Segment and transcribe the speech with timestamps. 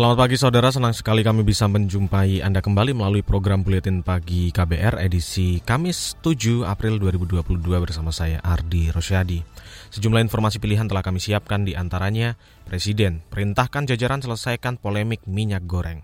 [0.00, 4.96] Selamat pagi saudara, senang sekali kami bisa menjumpai Anda kembali melalui program Buletin Pagi KBR
[4.96, 9.44] edisi Kamis 7 April 2022 bersama saya Ardi Rosyadi.
[9.92, 16.00] Sejumlah informasi pilihan telah kami siapkan di antaranya Presiden perintahkan jajaran selesaikan polemik minyak goreng.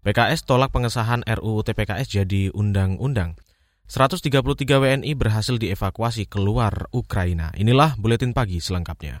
[0.00, 3.36] PKS tolak pengesahan RUU TPKS jadi undang-undang.
[3.84, 4.32] 133
[4.64, 7.52] WNI berhasil dievakuasi keluar Ukraina.
[7.52, 9.20] Inilah Buletin Pagi selengkapnya.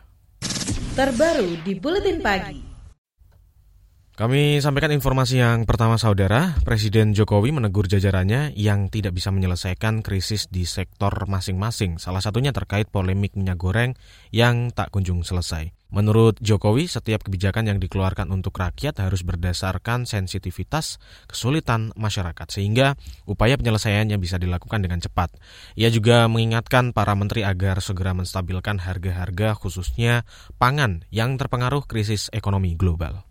[0.96, 2.65] Terbaru di Buletin Pagi.
[4.16, 10.48] Kami sampaikan informasi yang pertama saudara, Presiden Jokowi menegur jajarannya yang tidak bisa menyelesaikan krisis
[10.48, 13.92] di sektor masing-masing, salah satunya terkait polemik minyak goreng
[14.32, 15.68] yang tak kunjung selesai.
[15.92, 20.96] Menurut Jokowi, setiap kebijakan yang dikeluarkan untuk rakyat harus berdasarkan sensitivitas
[21.28, 22.96] kesulitan masyarakat, sehingga
[23.28, 25.36] upaya penyelesaiannya bisa dilakukan dengan cepat.
[25.76, 30.24] Ia juga mengingatkan para menteri agar segera menstabilkan harga-harga khususnya
[30.56, 33.25] pangan yang terpengaruh krisis ekonomi global.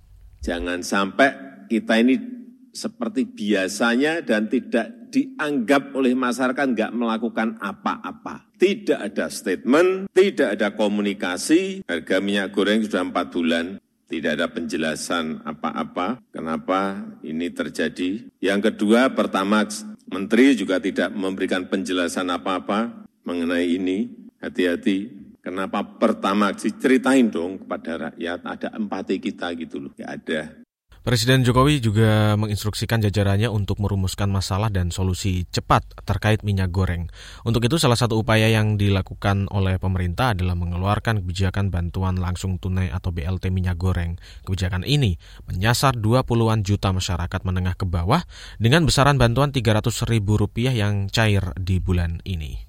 [0.46, 1.30] Jangan sampai
[1.66, 2.22] kita ini
[2.70, 8.46] seperti biasanya dan tidak dianggap oleh masyarakat nggak melakukan apa-apa.
[8.54, 13.66] Tidak ada statement, tidak ada komunikasi, harga minyak goreng sudah empat bulan,
[14.06, 18.30] tidak ada penjelasan apa-apa kenapa ini terjadi.
[18.38, 19.66] Yang kedua, pertama
[20.06, 24.30] Menteri juga tidak memberikan penjelasan apa-apa mengenai ini.
[24.38, 29.94] Hati-hati, Kenapa pertama ceritain dong kepada rakyat ada empati kita gitu loh.
[29.94, 30.66] Ya ada.
[31.06, 37.14] Presiden Jokowi juga menginstruksikan jajarannya untuk merumuskan masalah dan solusi cepat terkait minyak goreng.
[37.46, 42.90] Untuk itu salah satu upaya yang dilakukan oleh pemerintah adalah mengeluarkan kebijakan bantuan langsung tunai
[42.90, 44.18] atau BLT minyak goreng.
[44.50, 48.26] Kebijakan ini menyasar 20-an juta masyarakat menengah ke bawah
[48.58, 52.65] dengan besaran bantuan 300 ribu rupiah yang cair di bulan ini.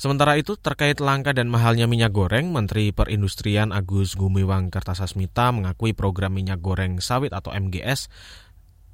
[0.00, 6.32] Sementara itu, terkait langka dan mahalnya minyak goreng, Menteri Perindustrian Agus Gumiwang Kartasasmita mengakui program
[6.32, 8.08] minyak goreng sawit atau MGS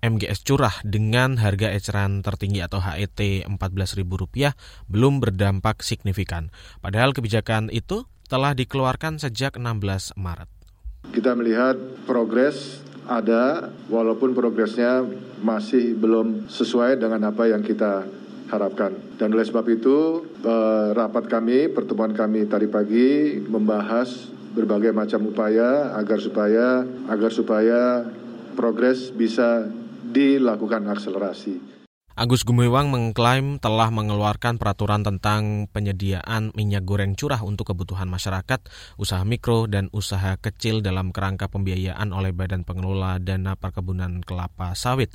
[0.03, 4.03] MGS curah dengan harga eceran tertinggi atau HET Rp14.000
[4.91, 6.51] belum berdampak signifikan.
[6.83, 10.51] Padahal kebijakan itu telah dikeluarkan sejak 16 Maret.
[11.15, 15.07] Kita melihat progres ada, walaupun progresnya
[15.39, 18.95] masih belum sesuai dengan apa yang kita harapkan.
[19.19, 25.93] Dan oleh sebab itu, eh, rapat kami, pertemuan kami tadi pagi membahas berbagai macam upaya
[26.01, 26.81] agar supaya
[27.13, 27.81] agar supaya
[28.57, 29.69] progres bisa
[30.09, 31.77] dilakukan akselerasi.
[32.17, 38.65] Agus Gumiwang mengklaim telah mengeluarkan peraturan tentang penyediaan minyak goreng curah untuk kebutuhan masyarakat,
[38.97, 45.13] usaha mikro, dan usaha kecil dalam kerangka pembiayaan oleh Badan Pengelola Dana Perkebunan Kelapa Sawit.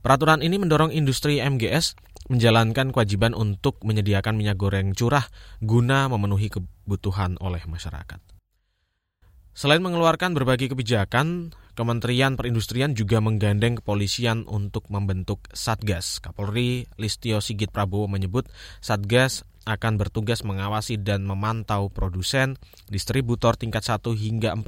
[0.00, 1.92] Peraturan ini mendorong industri MGS
[2.28, 5.24] menjalankan kewajiban untuk menyediakan minyak goreng curah
[5.64, 8.20] guna memenuhi kebutuhan oleh masyarakat.
[9.50, 16.20] Selain mengeluarkan berbagai kebijakan, Kementerian Perindustrian juga menggandeng kepolisian untuk membentuk Satgas.
[16.20, 18.44] Kapolri Listio Sigit Prabowo menyebut
[18.84, 22.56] Satgas akan bertugas mengawasi dan memantau produsen,
[22.88, 24.64] distributor tingkat 1 hingga 4,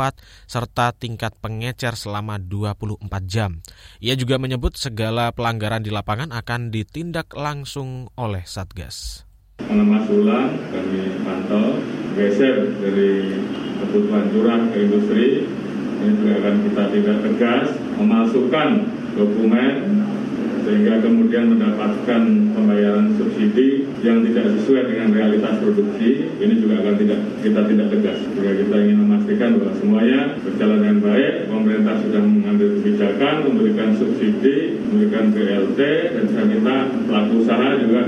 [0.48, 3.64] serta tingkat pengecer selama 24 jam.
[4.04, 9.24] Ia juga menyebut segala pelanggaran di lapangan akan ditindak langsung oleh Satgas.
[9.62, 11.78] Pengemas ulang kami pantau,
[12.18, 13.40] geser dari
[13.80, 15.26] kebutuhan curah ke industri,
[16.02, 18.68] ini juga akan kita tindak tegas, memasukkan
[19.14, 19.74] dokumen
[20.62, 22.22] sehingga kemudian mendapatkan
[22.54, 28.18] pembayaran subsidi yang tidak sesuai dengan realitas produksi, ini juga akan tidak kita tidak tegas.
[28.34, 34.56] Jika kita ingin memastikan bahwa semuanya berjalan dengan baik, pemerintah sudah mengambil kebijakan, memberikan subsidi,
[34.86, 35.80] memberikan BLT,
[36.14, 36.76] dan saya minta
[37.06, 38.02] pelaku usaha juga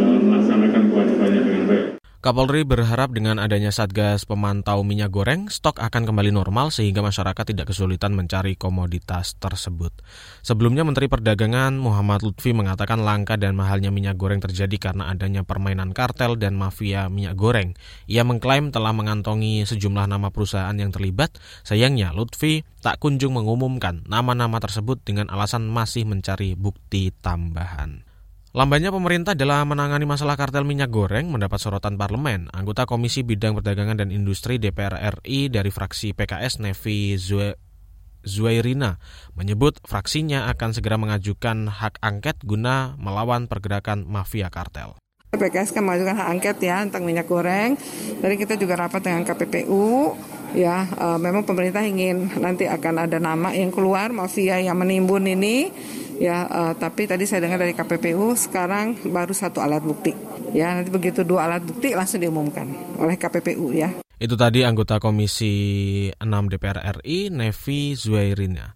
[0.00, 1.95] uh, melaksanakan kewajibannya dengan baik.
[2.26, 7.70] Kapolri berharap dengan adanya Satgas pemantau minyak goreng, stok akan kembali normal sehingga masyarakat tidak
[7.70, 9.94] kesulitan mencari komoditas tersebut.
[10.42, 15.94] Sebelumnya Menteri Perdagangan Muhammad Lutfi mengatakan langka dan mahalnya minyak goreng terjadi karena adanya permainan
[15.94, 17.78] kartel dan mafia minyak goreng.
[18.10, 21.30] Ia mengklaim telah mengantongi sejumlah nama perusahaan yang terlibat.
[21.62, 28.15] Sayangnya Lutfi tak kunjung mengumumkan nama-nama tersebut dengan alasan masih mencari bukti tambahan.
[28.56, 32.48] Lambannya pemerintah dalam menangani masalah kartel minyak goreng mendapat sorotan parlemen.
[32.56, 37.20] Anggota Komisi Bidang Perdagangan dan Industri DPR RI dari fraksi PKS Nevi
[38.24, 38.96] Zuairina
[39.36, 44.96] menyebut fraksinya akan segera mengajukan hak angket guna melawan pergerakan mafia kartel.
[45.36, 47.76] PKS kan mengajukan hak angket ya tentang minyak goreng.
[48.24, 50.16] Jadi kita juga rapat dengan KPPU.
[50.56, 55.68] Ya, e, memang pemerintah ingin nanti akan ada nama yang keluar mafia yang menimbun ini.
[56.16, 60.16] Ya, e, tapi tadi saya dengar dari KPPU sekarang baru satu alat bukti.
[60.56, 62.64] Ya, nanti begitu dua alat bukti langsung diumumkan
[62.96, 63.92] oleh KPPU ya.
[64.16, 68.72] Itu tadi anggota Komisi 6 DPR RI, Nevi Zuairina.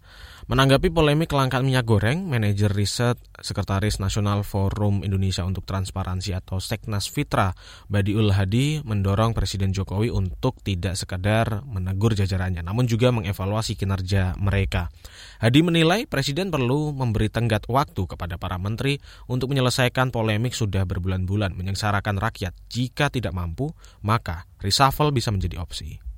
[0.50, 7.06] Menanggapi polemik kelangkaan minyak goreng, manajer riset Sekretaris Nasional Forum Indonesia untuk Transparansi atau Seknas
[7.06, 7.55] Fitra,
[7.87, 14.91] Badiul Hadi, mendorong Presiden Jokowi untuk tidak sekadar menegur jajarannya, namun juga mengevaluasi kinerja mereka.
[15.38, 18.99] Hadi menilai Presiden perlu memberi tenggat waktu kepada para menteri
[19.31, 22.58] untuk menyelesaikan polemik sudah berbulan-bulan menyengsarakan rakyat.
[22.67, 23.70] Jika tidak mampu,
[24.02, 26.09] maka reshuffle bisa menjadi opsi.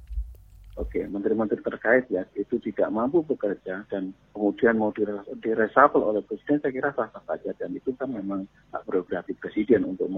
[0.81, 4.89] Oke, menteri-menteri terkait ya itu tidak mampu bekerja dan kemudian mau
[5.37, 10.09] diresapel oleh presiden saya kira sah-sah saja dan itu kan memang hak prerogatif presiden untuk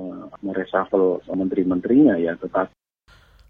[0.47, 2.71] meresapel menteri-menterinya ya tetapi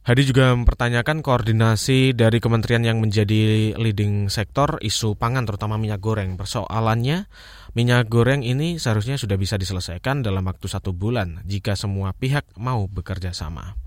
[0.04, 6.36] Hadi juga mempertanyakan koordinasi dari kementerian yang menjadi leading sektor isu pangan terutama minyak goreng.
[6.36, 7.24] Persoalannya,
[7.72, 12.84] minyak goreng ini seharusnya sudah bisa diselesaikan dalam waktu satu bulan jika semua pihak mau
[12.84, 13.80] bekerja sama.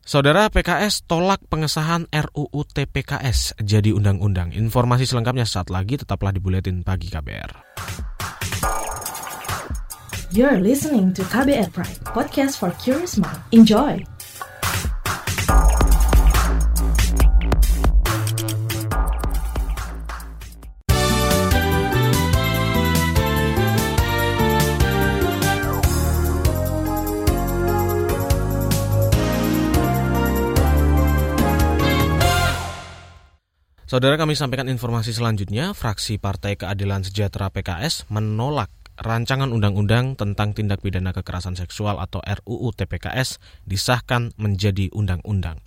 [0.00, 4.48] Saudara PKS tolak pengesahan RUU TPKS jadi undang-undang.
[4.56, 7.52] Informasi selengkapnya saat lagi tetaplah di Buletin Pagi KBR.
[10.32, 13.42] You're listening to KBR Pride, podcast for curious mind.
[13.52, 14.00] Enjoy!
[33.90, 40.78] Saudara kami sampaikan informasi selanjutnya, fraksi Partai Keadilan Sejahtera PKS menolak rancangan undang-undang tentang tindak
[40.78, 45.58] pidana kekerasan seksual atau RUU TPKS disahkan menjadi undang-undang.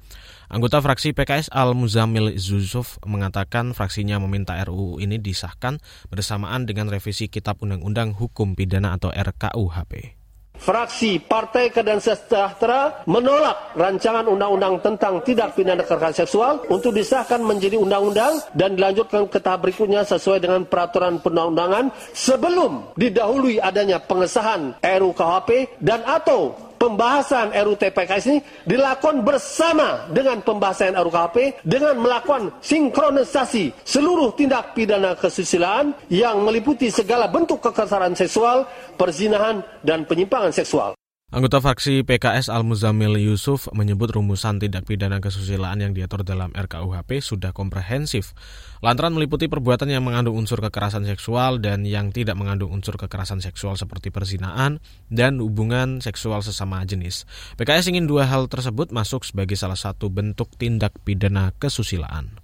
[0.47, 7.27] Anggota fraksi PKS Al Muzamil Zuzuf mengatakan fraksinya meminta RUU ini disahkan bersamaan dengan revisi
[7.27, 10.22] Kitab Undang-Undang Hukum Pidana atau RKUHP.
[10.53, 17.81] Fraksi Partai Keadilan Sejahtera menolak rancangan undang-undang tentang tindak pidana kekerasan seksual untuk disahkan menjadi
[17.81, 25.81] undang-undang dan dilanjutkan ke tahap berikutnya sesuai dengan peraturan perundang-undangan sebelum didahului adanya pengesahan RUKHP
[25.81, 34.75] dan atau pembahasan RUTPKS ini dilakukan bersama dengan pembahasan RUKP dengan melakukan sinkronisasi seluruh tindak
[34.75, 38.67] pidana kesusilaan yang meliputi segala bentuk kekerasan seksual,
[38.99, 40.91] perzinahan, dan penyimpangan seksual.
[41.33, 47.49] Anggota fraksi PKS Al-Muzamil Yusuf menyebut rumusan tindak pidana kesusilaan yang diatur dalam RKUHP sudah
[47.49, 48.37] komprehensif.
[48.85, 53.73] Lantaran meliputi perbuatan yang mengandung unsur kekerasan seksual dan yang tidak mengandung unsur kekerasan seksual
[53.81, 54.77] seperti perzinaan
[55.09, 57.25] dan hubungan seksual sesama jenis.
[57.57, 62.42] PKS ingin dua hal tersebut masuk sebagai salah satu bentuk tindak pidana kesusilaan.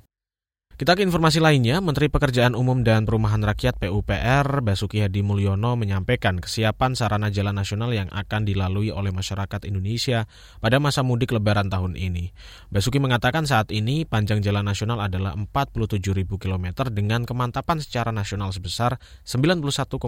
[0.79, 6.39] Kita ke informasi lainnya, Menteri Pekerjaan Umum dan Perumahan Rakyat PUPR Basuki Hadi Mulyono menyampaikan
[6.39, 10.23] kesiapan sarana jalan nasional yang akan dilalui oleh masyarakat Indonesia
[10.63, 12.31] pada masa mudik lebaran tahun ini.
[12.71, 18.55] Basuki mengatakan saat ini panjang jalan nasional adalah 47 ribu kilometer dengan kemantapan secara nasional
[18.55, 19.99] sebesar 91,8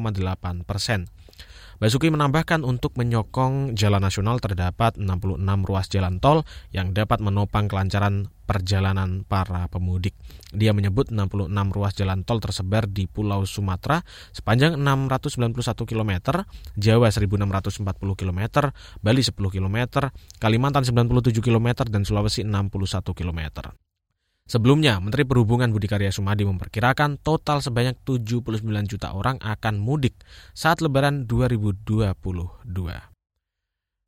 [0.63, 1.11] persen.
[1.81, 8.29] Basuki menambahkan untuk menyokong jalan nasional terdapat 66 ruas jalan tol yang dapat menopang kelancaran
[8.45, 10.13] perjalanan para pemudik.
[10.53, 16.45] Dia menyebut 66 ruas jalan tol tersebar di Pulau Sumatera sepanjang 691 km,
[16.77, 17.81] Jawa 1640
[18.13, 18.69] km,
[19.01, 19.77] Bali 10 km,
[20.37, 23.73] Kalimantan 97 km, dan Sulawesi 61 km.
[24.49, 30.19] Sebelumnya, Menteri Perhubungan Budi Karya Sumadi memperkirakan total sebanyak 79 juta orang akan mudik
[30.51, 33.11] saat Lebaran 2022.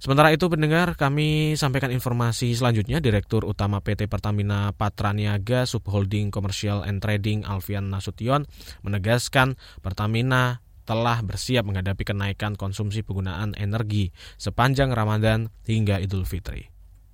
[0.03, 6.99] Sementara itu pendengar kami sampaikan informasi selanjutnya Direktur Utama PT Pertamina Patraniaga Subholding Commercial and
[6.99, 8.43] Trading Alfian Nasution
[8.83, 16.72] menegaskan Pertamina telah bersiap menghadapi kenaikan konsumsi penggunaan energi sepanjang Ramadan hingga Idul Fitri.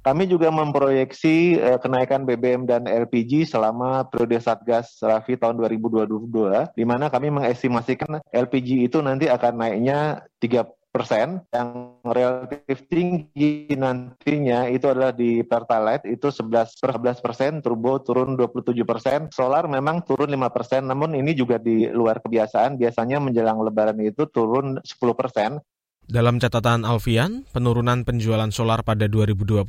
[0.09, 6.81] Kami juga memproyeksi uh, kenaikan BBM dan LPG selama periode Satgas Rafi tahun 2022, di
[6.81, 14.89] mana kami mengestimasikan LPG itu nanti akan naiknya 3 persen yang relatif tinggi nantinya itu
[14.89, 20.33] adalah di Pertalite itu 11 per 11 persen, turbo turun 27 persen, solar memang turun
[20.33, 25.61] 5 persen, namun ini juga di luar kebiasaan, biasanya menjelang lebaran itu turun 10 persen.
[26.09, 29.61] Dalam catatan Alfian, penurunan penjualan solar pada 2021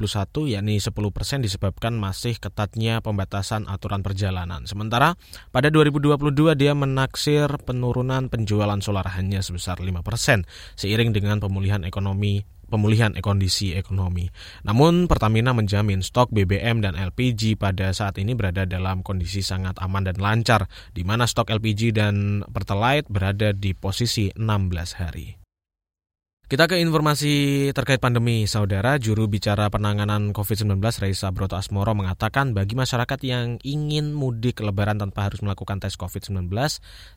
[0.48, 4.64] yakni 10 persen disebabkan masih ketatnya pembatasan aturan perjalanan.
[4.64, 5.20] Sementara
[5.52, 10.48] pada 2022 dia menaksir penurunan penjualan solar hanya sebesar 5 persen
[10.80, 14.32] seiring dengan pemulihan ekonomi pemulihan kondisi ekonomi.
[14.64, 20.08] Namun Pertamina menjamin stok BBM dan LPG pada saat ini berada dalam kondisi sangat aman
[20.08, 25.39] dan lancar, di mana stok LPG dan Pertalite berada di posisi 16 hari.
[26.50, 28.98] Kita ke informasi terkait pandemi, Saudara.
[28.98, 35.30] Juru bicara penanganan COVID-19 Reisa Broto Asmoro mengatakan bagi masyarakat yang ingin mudik lebaran tanpa
[35.30, 36.50] harus melakukan tes COVID-19,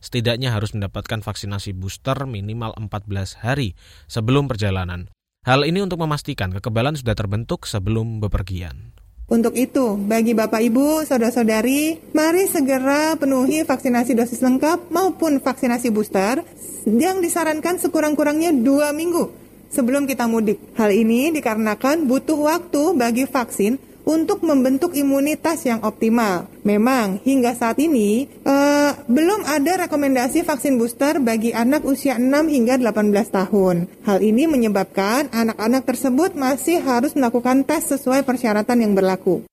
[0.06, 3.74] setidaknya harus mendapatkan vaksinasi booster minimal 14 hari
[4.06, 5.10] sebelum perjalanan.
[5.50, 8.94] Hal ini untuk memastikan kekebalan sudah terbentuk sebelum bepergian.
[9.34, 16.46] Untuk itu, bagi Bapak Ibu, Saudara-saudari, mari segera penuhi vaksinasi dosis lengkap maupun vaksinasi booster
[16.86, 19.34] yang disarankan sekurang-kurangnya dua minggu
[19.74, 20.62] sebelum kita mudik.
[20.78, 26.48] Hal ini dikarenakan butuh waktu bagi vaksin untuk membentuk imunitas yang optimal.
[26.64, 32.80] Memang hingga saat ini uh, belum ada rekomendasi vaksin booster bagi anak usia 6 hingga
[32.80, 33.76] 18 tahun.
[34.08, 39.44] Hal ini menyebabkan anak-anak tersebut masih harus melakukan tes sesuai persyaratan yang berlaku.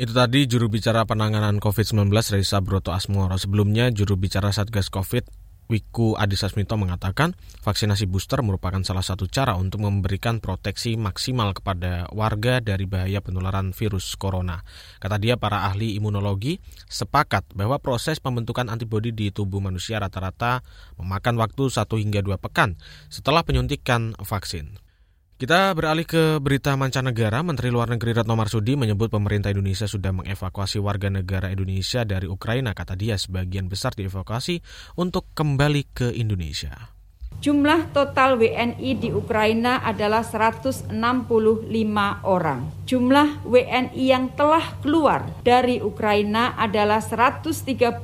[0.00, 3.36] Itu tadi juru bicara penanganan COVID-19 Reza Broto Asmoro.
[3.36, 9.54] Sebelumnya juru bicara Satgas COVID Wiku Adhisa Smito mengatakan vaksinasi booster merupakan salah satu cara
[9.54, 14.66] untuk memberikan proteksi maksimal kepada warga dari bahaya penularan virus corona.
[14.98, 16.58] Kata dia para ahli imunologi
[16.90, 20.66] sepakat bahwa proses pembentukan antibodi di tubuh manusia rata-rata
[20.98, 22.74] memakan waktu 1 hingga 2 pekan
[23.06, 24.89] setelah penyuntikan vaksin.
[25.40, 27.40] Kita beralih ke berita mancanegara.
[27.40, 32.76] Menteri Luar Negeri Retno Marsudi menyebut pemerintah Indonesia sudah mengevakuasi warga negara Indonesia dari Ukraina.
[32.76, 34.60] Kata dia, sebagian besar dievakuasi
[35.00, 36.92] untuk kembali ke Indonesia.
[37.40, 40.92] Jumlah total WNI di Ukraina adalah 165
[42.28, 42.79] orang.
[42.90, 48.02] Jumlah WNI yang telah keluar dari Ukraina adalah 133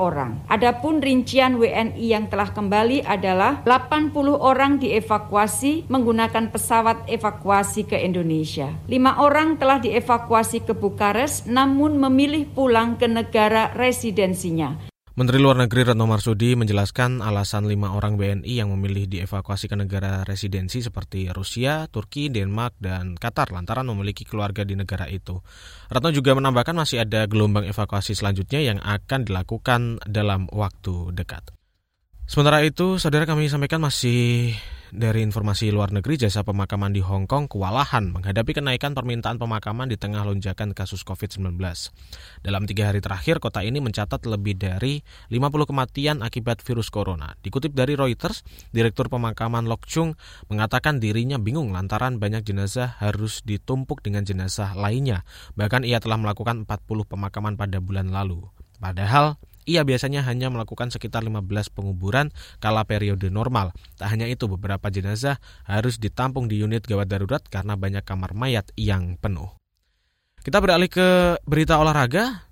[0.00, 0.40] orang.
[0.48, 8.72] Adapun rincian WNI yang telah kembali adalah 80 orang dievakuasi menggunakan pesawat evakuasi ke Indonesia.
[8.88, 14.93] Lima orang telah dievakuasi ke Bukares namun memilih pulang ke negara residensinya.
[15.14, 20.26] Menteri Luar Negeri Retno Marsudi menjelaskan alasan lima orang WNI yang memilih dievakuasi ke negara
[20.26, 25.38] residensi seperti Rusia, Turki, Denmark, dan Qatar lantaran memiliki keluarga di negara itu.
[25.86, 31.54] Retno juga menambahkan masih ada gelombang evakuasi selanjutnya yang akan dilakukan dalam waktu dekat.
[32.26, 34.50] Sementara itu, saudara kami sampaikan masih
[34.92, 39.96] dari informasi luar negeri, jasa pemakaman di Hong Kong kewalahan menghadapi kenaikan permintaan pemakaman di
[39.96, 41.56] tengah lonjakan kasus COVID-19.
[42.44, 45.00] Dalam tiga hari terakhir, kota ini mencatat lebih dari
[45.32, 47.32] 50 kematian akibat virus corona.
[47.40, 50.18] Dikutip dari Reuters, Direktur Pemakaman Lok Chung
[50.52, 55.24] mengatakan dirinya bingung lantaran banyak jenazah harus ditumpuk dengan jenazah lainnya.
[55.56, 58.44] Bahkan ia telah melakukan 40 pemakaman pada bulan lalu.
[58.82, 62.30] Padahal ia biasanya hanya melakukan sekitar 15 penguburan
[62.60, 63.72] kala periode normal.
[63.96, 68.68] Tak hanya itu, beberapa jenazah harus ditampung di unit gawat darurat karena banyak kamar mayat
[68.76, 69.52] yang penuh.
[70.44, 72.43] Kita beralih ke berita olahraga.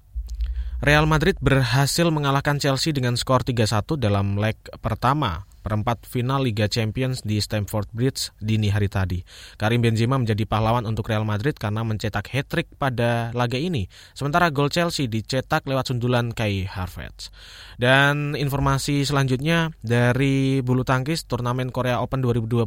[0.83, 7.23] Real Madrid berhasil mengalahkan Chelsea dengan skor 3-1 dalam leg pertama perempat final Liga Champions
[7.23, 9.23] di Stamford Bridge dini hari tadi.
[9.63, 13.87] Karim Benzema menjadi pahlawan untuk Real Madrid karena mencetak hat-trick pada laga ini.
[14.11, 17.31] Sementara gol Chelsea dicetak lewat sundulan Kai Havertz.
[17.79, 22.59] Dan informasi selanjutnya dari bulu tangkis turnamen Korea Open 2022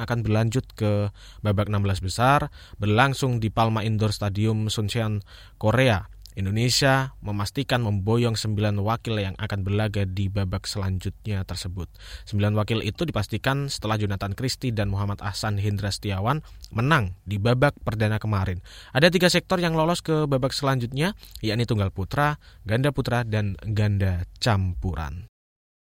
[0.00, 1.12] akan berlanjut ke
[1.44, 2.48] babak 16 besar
[2.80, 5.20] berlangsung di Palma Indoor Stadium Suncheon,
[5.60, 6.13] Korea.
[6.34, 11.86] Indonesia memastikan memboyong 9 wakil yang akan berlaga di babak selanjutnya tersebut.
[12.26, 16.42] 9 wakil itu dipastikan setelah Jonathan Christie dan Muhammad Ahsan Hendra Setiawan
[16.74, 18.58] menang di babak perdana kemarin.
[18.90, 24.26] Ada tiga sektor yang lolos ke babak selanjutnya, yakni tunggal putra, ganda putra, dan ganda
[24.42, 25.30] campuran.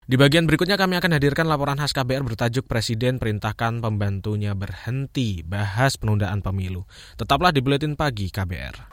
[0.04, 5.96] Di bagian berikutnya kami akan hadirkan laporan khas KBR bertajuk Presiden perintahkan pembantunya berhenti bahas
[5.96, 6.84] penundaan pemilu.
[7.16, 8.92] Tetaplah di Buletin Pagi KBR.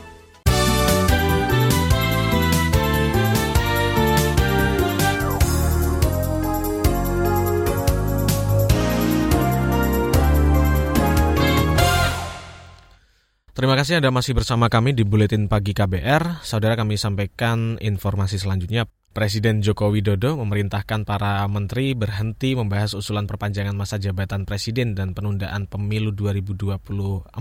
[13.61, 16.41] Terima kasih Anda masih bersama kami di Buletin Pagi KBR.
[16.41, 18.89] Saudara kami sampaikan informasi selanjutnya.
[19.13, 25.69] Presiden Joko Widodo memerintahkan para menteri berhenti membahas usulan perpanjangan masa jabatan presiden dan penundaan
[25.69, 27.37] pemilu 2024.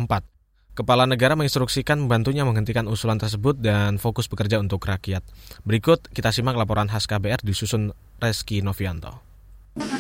[0.77, 5.25] Kepala negara menginstruksikan membantunya menghentikan usulan tersebut dan fokus bekerja untuk rakyat.
[5.65, 9.25] Berikut kita simak laporan khas KBR disusun Reski Novianto.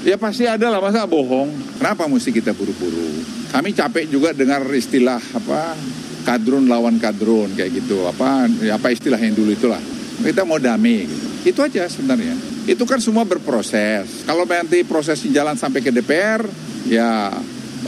[0.04, 1.80] Ya pasti ada lah, masa bohong?
[1.80, 3.24] Kenapa mesti kita buru-buru?
[3.48, 5.80] Kami capek juga dengar istilah apa
[6.24, 8.06] kadrun lawan kadrun kayak gitu.
[8.06, 9.80] Apa apa istilah yang dulu itulah.
[10.20, 11.26] Kita mau damai gitu.
[11.40, 12.36] Itu aja sebenarnya.
[12.68, 14.28] Itu kan semua berproses.
[14.28, 16.44] Kalau nanti prosesnya jalan sampai ke DPR,
[16.84, 17.32] ya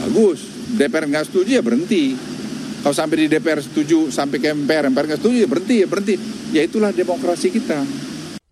[0.01, 0.41] bagus.
[0.73, 2.17] DPR nggak setuju ya berhenti.
[2.81, 6.15] Kalau sampai di DPR setuju, sampai ke MPR, MPR nggak setuju ya berhenti, ya berhenti.
[6.51, 7.85] Ya itulah demokrasi kita.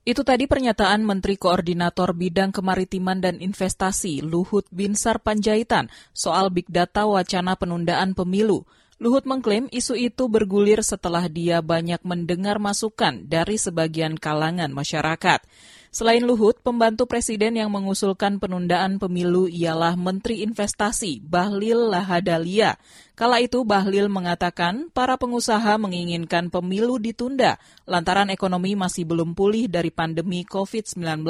[0.02, 7.06] Itu tadi pernyataan Menteri Koordinator Bidang Kemaritiman dan Investasi Luhut Binsar Panjaitan soal Big Data
[7.06, 8.66] wacana penundaan pemilu.
[9.02, 15.42] Luhut mengklaim isu itu bergulir setelah dia banyak mendengar masukan dari sebagian kalangan masyarakat.
[15.90, 22.78] Selain Luhut, pembantu presiden yang mengusulkan penundaan pemilu ialah Menteri Investasi Bahlil Lahadalia.
[23.18, 27.58] Kala itu Bahlil mengatakan para pengusaha menginginkan pemilu ditunda
[27.90, 31.26] lantaran ekonomi masih belum pulih dari pandemi COVID-19.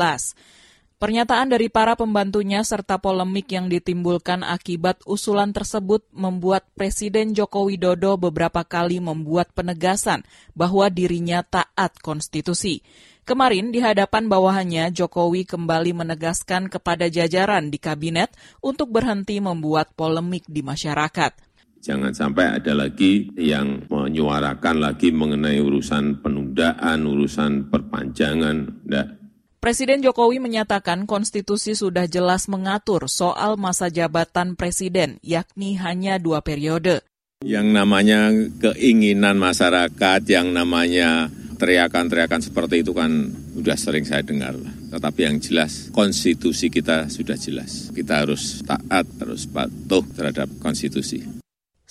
[1.01, 8.21] Pernyataan dari para pembantunya serta polemik yang ditimbulkan akibat usulan tersebut membuat Presiden Joko Widodo
[8.21, 10.21] beberapa kali membuat penegasan
[10.53, 12.85] bahwa dirinya taat konstitusi.
[13.25, 18.29] Kemarin di hadapan bawahannya Jokowi kembali menegaskan kepada jajaran di kabinet
[18.61, 21.33] untuk berhenti membuat polemik di masyarakat.
[21.81, 28.85] Jangan sampai ada lagi yang menyuarakan lagi mengenai urusan penundaan, urusan perpanjangan.
[28.85, 29.20] Nggak.
[29.61, 37.05] Presiden Jokowi menyatakan konstitusi sudah jelas mengatur soal masa jabatan presiden, yakni hanya dua periode.
[37.45, 41.29] Yang namanya keinginan masyarakat, yang namanya
[41.61, 44.57] teriakan-teriakan seperti itu kan sudah sering saya dengar.
[44.89, 47.93] Tetapi yang jelas, konstitusi kita sudah jelas.
[47.93, 51.40] Kita harus taat, harus patuh terhadap konstitusi.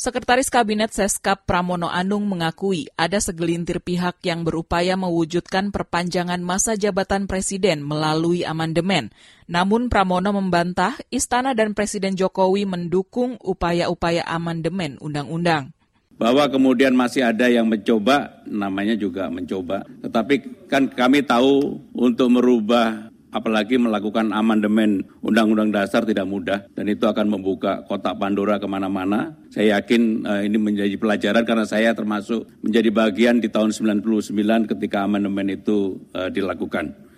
[0.00, 7.28] Sekretaris Kabinet Seskap Pramono Anung mengakui ada segelintir pihak yang berupaya mewujudkan perpanjangan masa jabatan
[7.28, 9.12] presiden melalui amandemen.
[9.44, 15.76] Namun Pramono membantah Istana dan Presiden Jokowi mendukung upaya-upaya amandemen undang-undang
[16.16, 19.84] bahwa kemudian masih ada yang mencoba, namanya juga mencoba.
[20.04, 27.06] Tetapi kan kami tahu untuk merubah apalagi melakukan amandemen Undang-Undang Dasar tidak mudah dan itu
[27.06, 29.34] akan membuka kotak Pandora ke mana-mana.
[29.50, 35.06] Saya yakin uh, ini menjadi pelajaran karena saya termasuk menjadi bagian di tahun 99 ketika
[35.06, 37.10] amandemen itu uh, dilakukan.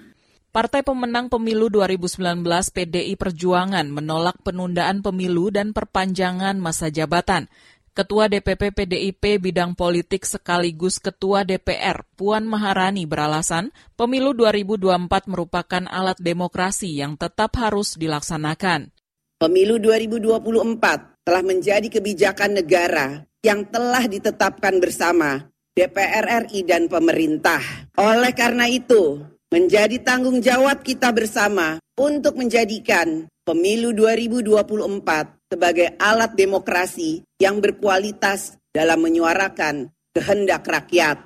[0.53, 7.48] Partai pemenang pemilu 2019 PDI Perjuangan menolak penundaan pemilu dan perpanjangan masa jabatan.
[7.92, 13.68] Ketua DPP PDIP bidang politik sekaligus Ketua DPR Puan Maharani beralasan
[14.00, 18.88] pemilu 2024 merupakan alat demokrasi yang tetap harus dilaksanakan.
[19.37, 27.61] Pemilu 2024 telah menjadi kebijakan negara yang telah ditetapkan bersama DPR RI dan pemerintah.
[28.00, 29.20] Oleh karena itu,
[29.52, 39.04] menjadi tanggung jawab kita bersama untuk menjadikan pemilu 2024 sebagai alat demokrasi yang berkualitas dalam
[39.04, 41.20] menyuarakan kehendak rakyat.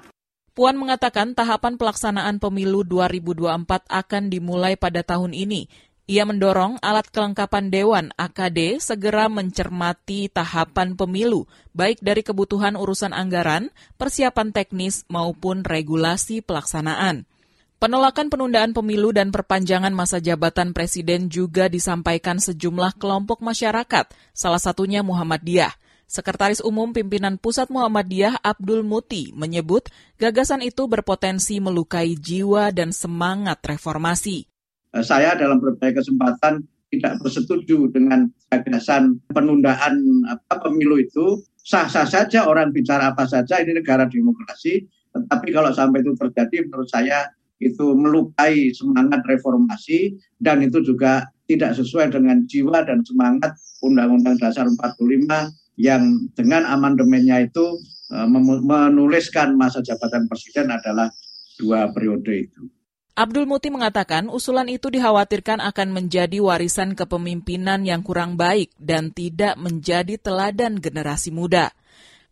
[0.51, 5.71] Puan mengatakan tahapan pelaksanaan pemilu 2024 akan dimulai pada tahun ini.
[6.07, 13.75] Ia mendorong alat kelengkapan Dewan AKD segera mencermati tahapan pemilu, baik dari kebutuhan urusan anggaran,
[13.99, 17.27] persiapan teknis, maupun regulasi pelaksanaan.
[17.77, 25.05] Penolakan penundaan pemilu dan perpanjangan masa jabatan presiden juga disampaikan sejumlah kelompok masyarakat, salah satunya
[25.05, 25.77] Muhammadiyah.
[26.09, 33.61] Sekretaris Umum Pimpinan Pusat Muhammadiyah Abdul Muti menyebut gagasan itu berpotensi melukai jiwa dan semangat
[33.61, 34.49] reformasi.
[34.97, 42.73] Saya dalam berbagai kesempatan tidak bersetuju dengan gagasan penundaan apa, pemilu itu sah-sah saja orang
[42.73, 44.81] bicara apa saja ini negara demokrasi
[45.13, 51.79] tetapi kalau sampai itu terjadi menurut saya itu melukai semangat reformasi dan itu juga tidak
[51.79, 55.01] sesuai dengan jiwa dan semangat Undang-Undang Dasar 45
[55.81, 57.81] yang dengan amandemennya itu
[58.13, 61.09] eh, menuliskan masa jabatan presiden adalah
[61.57, 62.63] dua periode itu.
[63.17, 69.57] Abdul Muti mengatakan usulan itu dikhawatirkan akan menjadi warisan kepemimpinan yang kurang baik dan tidak
[69.57, 71.73] menjadi teladan generasi muda.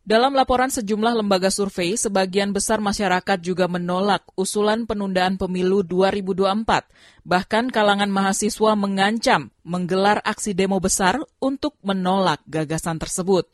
[0.05, 7.25] Dalam laporan sejumlah lembaga survei, sebagian besar masyarakat juga menolak usulan penundaan pemilu 2024.
[7.25, 13.49] Bahkan kalangan mahasiswa mengancam menggelar aksi demo besar untuk menolak gagasan tersebut.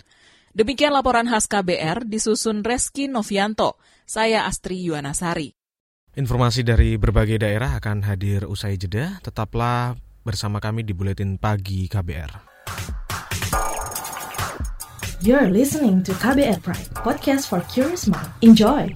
[0.51, 3.79] Demikian laporan khas KBR disusun Reski Novianto.
[4.03, 5.55] Saya Astri Yuwanasari.
[6.19, 9.23] Informasi dari berbagai daerah akan hadir usai jeda.
[9.23, 9.95] Tetaplah
[10.27, 12.51] bersama kami di Buletin Pagi KBR.
[15.21, 18.33] You're listening to KBR Pride, podcast for curious mind.
[18.41, 18.89] Enjoy!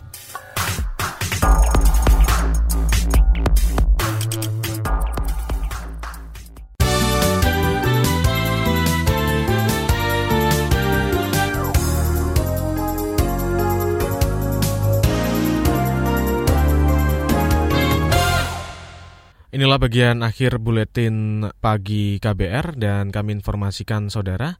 [19.52, 24.56] Inilah bagian akhir buletin pagi KBR dan kami informasikan saudara.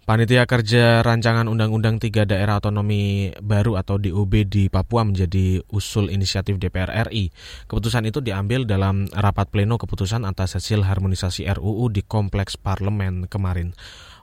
[0.00, 6.56] Panitia Kerja Rancangan Undang-Undang Tiga Daerah Otonomi Baru atau DUB di Papua menjadi usul inisiatif
[6.56, 7.28] DPR RI.
[7.68, 13.76] Keputusan itu diambil dalam rapat pleno keputusan atas hasil harmonisasi RUU di Kompleks Parlemen kemarin.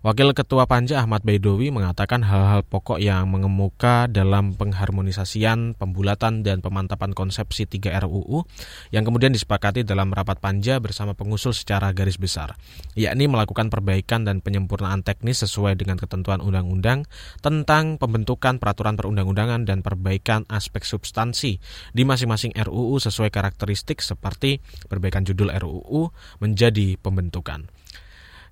[0.08, 7.12] Wakil Ketua Panja Ahmad Baidowi mengatakan hal-hal pokok yang mengemuka dalam pengharmonisasian, pembulatan, dan pemantapan
[7.12, 8.48] konsepsi 3 RUU
[8.96, 12.56] yang kemudian disepakati dalam rapat Panja bersama pengusul secara garis besar,
[12.96, 17.04] yakni melakukan perbaikan dan penyempurnaan teknis sesuai dengan ketentuan undang-undang
[17.44, 21.60] tentang pembentukan peraturan perundang-undangan dan perbaikan aspek substansi
[21.92, 27.68] di masing-masing RUU sesuai karakteristik seperti perbaikan judul RUU menjadi pembentukan.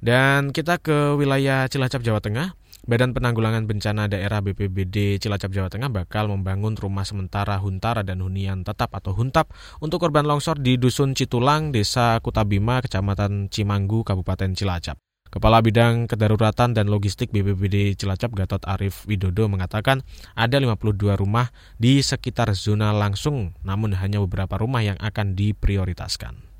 [0.03, 2.57] Dan kita ke wilayah Cilacap, Jawa Tengah.
[2.85, 8.61] Badan Penanggulangan Bencana Daerah BPBD Cilacap Jawa Tengah bakal membangun rumah sementara Huntara dan Hunian
[8.61, 9.49] Tetap atau Huntap
[9.81, 15.01] untuk korban longsor di Dusun Citulang, Desa Kutabima, Kecamatan Cimanggu, Kabupaten Cilacap.
[15.33, 20.05] Kepala Bidang Kedaruratan dan Logistik BPBD Cilacap Gatot Arif Widodo mengatakan
[20.37, 21.49] ada 52 rumah
[21.81, 26.55] di sekitar zona langsung, namun hanya beberapa rumah yang akan diprioritaskan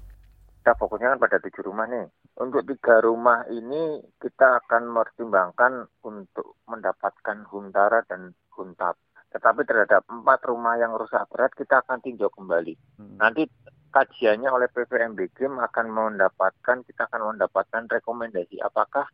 [0.66, 2.10] kita fokusnya kan pada tujuh rumah nih.
[2.36, 9.00] Untuk tiga rumah ini kita akan mempertimbangkan untuk mendapatkan huntara dan huntap.
[9.32, 12.76] Tetapi terhadap empat rumah yang rusak berat kita akan tinjau kembali.
[13.00, 13.16] Hmm.
[13.24, 13.48] Nanti
[13.88, 19.08] kajiannya oleh PVMBG akan mendapatkan kita akan mendapatkan rekomendasi apakah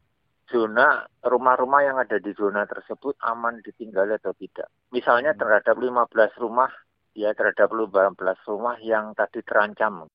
[0.50, 4.74] zona rumah-rumah yang ada di zona tersebut aman ditinggali atau tidak.
[4.90, 5.42] Misalnya hmm.
[5.42, 6.74] terhadap 15 rumah
[7.14, 8.18] ya terhadap 15
[8.50, 10.10] rumah yang tadi terancam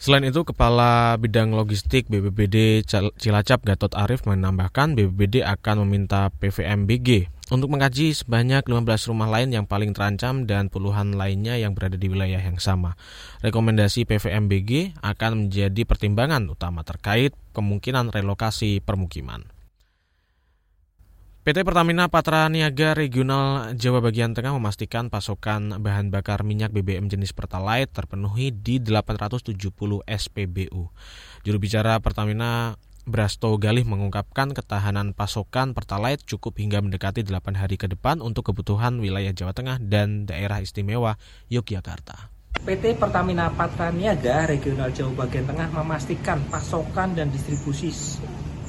[0.00, 2.88] Selain itu, Kepala Bidang Logistik BBBD
[3.20, 8.80] Cilacap Gatot Arif menambahkan BBBD akan meminta PVMBG untuk mengkaji sebanyak 15
[9.12, 12.96] rumah lain yang paling terancam dan puluhan lainnya yang berada di wilayah yang sama.
[13.44, 19.44] Rekomendasi PVMBG akan menjadi pertimbangan utama terkait kemungkinan relokasi permukiman.
[21.40, 27.32] PT Pertamina Patra Niaga Regional Jawa Bagian Tengah memastikan pasokan bahan bakar minyak BBM jenis
[27.32, 29.56] Pertalite terpenuhi di 870
[30.04, 30.92] SPBU.
[31.40, 32.76] Juru bicara Pertamina
[33.08, 39.00] Brasto Galih mengungkapkan ketahanan pasokan Pertalite cukup hingga mendekati 8 hari ke depan untuk kebutuhan
[39.00, 41.16] wilayah Jawa Tengah dan daerah istimewa
[41.48, 42.28] Yogyakarta.
[42.60, 47.88] PT Pertamina Patra Niaga Regional Jawa Bagian Tengah memastikan pasokan dan distribusi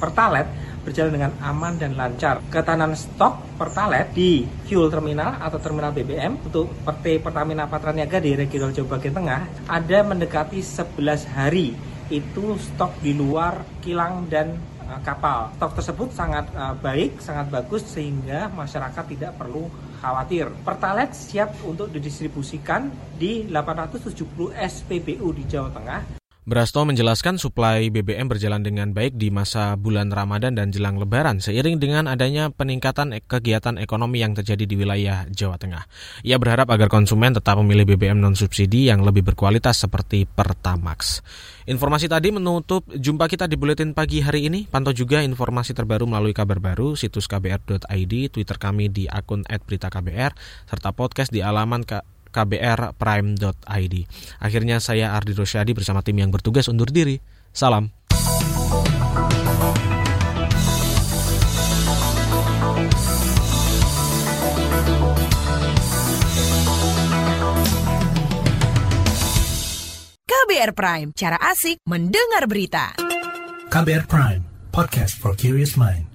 [0.02, 0.50] Pertalite
[0.82, 2.42] berjalan dengan aman dan lancar.
[2.50, 8.74] Ketahanan stok Pertalite di fuel terminal atau terminal BBM untuk PT Pertamina Patraniaga di Regional
[8.74, 10.98] Jawa Bagian Tengah ada mendekati 11
[11.30, 11.78] hari
[12.10, 15.54] itu stok di luar kilang dan uh, kapal.
[15.54, 19.70] Stok tersebut sangat uh, baik, sangat bagus sehingga masyarakat tidak perlu
[20.02, 20.50] khawatir.
[20.66, 28.66] Pertalite siap untuk didistribusikan di 870 SPBU di Jawa Tengah Brasto menjelaskan suplai BBM berjalan
[28.66, 34.26] dengan baik di masa bulan Ramadan dan jelang Lebaran seiring dengan adanya peningkatan kegiatan ekonomi
[34.26, 35.86] yang terjadi di wilayah Jawa Tengah.
[36.26, 41.22] Ia berharap agar konsumen tetap memilih BBM non-subsidi yang lebih berkualitas seperti Pertamax.
[41.70, 44.66] Informasi tadi menutup jumpa kita di Buletin Pagi hari ini.
[44.66, 50.34] Pantau juga informasi terbaru melalui kabar baru, situs kbr.id, Twitter kami di akun @beritaKBR,
[50.66, 51.86] serta podcast di alaman
[52.32, 53.94] kbrprime.id.
[54.40, 57.20] Akhirnya saya Ardi Rosyadi bersama tim yang bertugas undur diri.
[57.52, 57.92] Salam.
[70.24, 72.96] KBR Prime, cara asik mendengar berita.
[73.72, 76.11] KBR Prime, podcast for curious mind.